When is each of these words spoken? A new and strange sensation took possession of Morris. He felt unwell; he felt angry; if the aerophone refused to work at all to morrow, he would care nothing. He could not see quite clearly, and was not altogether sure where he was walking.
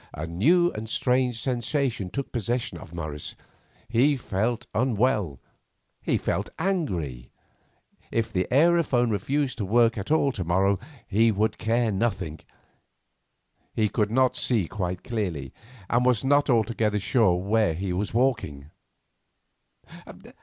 A 0.15 0.25
new 0.25 0.71
and 0.71 0.89
strange 0.89 1.39
sensation 1.39 2.09
took 2.09 2.31
possession 2.31 2.79
of 2.79 2.91
Morris. 2.95 3.35
He 3.87 4.17
felt 4.17 4.65
unwell; 4.73 5.39
he 6.01 6.17
felt 6.17 6.49
angry; 6.57 7.29
if 8.09 8.33
the 8.33 8.47
aerophone 8.51 9.11
refused 9.11 9.59
to 9.59 9.63
work 9.65 9.99
at 9.99 10.09
all 10.09 10.31
to 10.31 10.43
morrow, 10.43 10.79
he 11.07 11.31
would 11.31 11.59
care 11.59 11.91
nothing. 11.91 12.39
He 13.75 13.89
could 13.89 14.09
not 14.09 14.35
see 14.35 14.67
quite 14.67 15.03
clearly, 15.03 15.53
and 15.87 16.03
was 16.03 16.23
not 16.23 16.49
altogether 16.49 16.97
sure 16.97 17.35
where 17.35 17.75
he 17.75 17.93
was 17.93 18.11
walking. 18.11 18.71